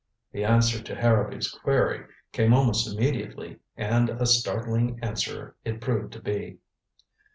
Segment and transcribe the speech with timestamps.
[0.31, 6.19] The answer to Harrowby's query came almost immediately, and a startling answer it proved to
[6.23, 6.57] be.